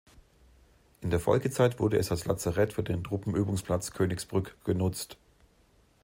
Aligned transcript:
In 1.01 1.11
der 1.11 1.19
Folgezeit 1.19 1.79
wurde 1.79 1.99
es 1.99 2.09
als 2.09 2.25
Lazarett 2.25 2.73
für 2.73 2.81
den 2.81 3.03
Truppenübungsplatz 3.03 3.91
Königsbrück 3.93 4.57
genutzt. 4.65 5.15